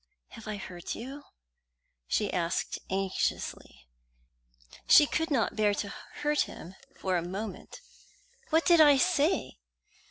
"Have 0.29 0.47
I 0.47 0.55
hurt 0.57 0.95
you?" 0.95 1.25
she 2.07 2.33
asked 2.33 2.79
anxiously. 2.89 3.87
She 4.87 5.05
could 5.05 5.29
not 5.29 5.55
bear 5.55 5.75
to 5.75 5.89
hurt 6.23 6.41
him 6.49 6.73
for 6.95 7.17
a 7.17 7.21
moment. 7.21 7.81
"What 8.49 8.65
did 8.65 8.81
I 8.81 8.97
say?" 8.97 9.59